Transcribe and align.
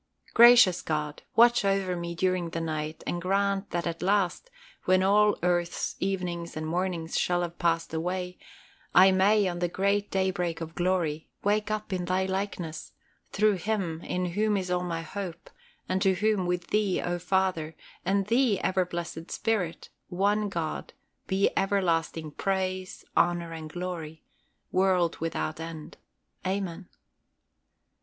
Gracious 0.33 0.81
God, 0.81 1.21
watch 1.35 1.63
over 1.63 1.95
me 1.95 2.15
during 2.15 2.49
the 2.49 2.59
night, 2.59 3.03
and 3.05 3.21
grant 3.21 3.69
that 3.69 3.85
at 3.85 4.01
last, 4.01 4.49
when 4.85 5.03
all 5.03 5.37
earth's 5.43 5.95
evenings 5.99 6.57
and 6.57 6.65
mornings 6.65 7.19
shall 7.19 7.43
have 7.43 7.59
passed 7.59 7.93
away, 7.93 8.39
I 8.95 9.11
may, 9.11 9.47
on 9.47 9.59
the 9.59 9.67
great 9.67 10.09
day 10.09 10.31
break 10.31 10.59
of 10.59 10.73
glory, 10.73 11.29
wake 11.43 11.69
up 11.69 11.93
in 11.93 12.05
Thy 12.05 12.25
likeness, 12.25 12.93
through 13.31 13.57
Him 13.57 14.01
in 14.01 14.25
whom 14.31 14.57
is 14.57 14.71
all 14.71 14.81
my 14.81 15.03
hope, 15.03 15.51
and 15.87 16.01
to 16.01 16.15
whom, 16.15 16.47
with 16.47 16.69
Thee, 16.71 16.99
O 16.99 17.19
Father, 17.19 17.75
and 18.03 18.25
Thee, 18.25 18.59
ever 18.61 18.85
blessed 18.85 19.29
Spirit, 19.29 19.89
one 20.09 20.49
God, 20.49 20.93
be 21.27 21.51
everlasting 21.55 22.31
praise, 22.31 23.05
honor, 23.15 23.51
and 23.53 23.71
glory, 23.71 24.23
world 24.71 25.17
without 25.17 25.59
end. 25.59 25.97
Amen. 26.43 26.87